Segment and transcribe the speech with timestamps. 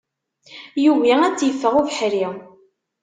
[0.83, 2.27] Yugi ad tt-iffeɣ ubeḥri.